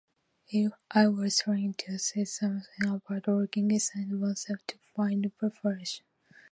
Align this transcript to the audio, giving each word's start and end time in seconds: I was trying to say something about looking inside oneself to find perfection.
I 0.89 1.05
was 1.09 1.37
trying 1.37 1.75
to 1.85 1.99
say 1.99 2.25
something 2.25 2.65
about 2.87 3.27
looking 3.27 3.69
inside 3.69 4.11
oneself 4.11 4.61
to 4.69 4.79
find 4.95 5.31
perfection. 5.37 6.07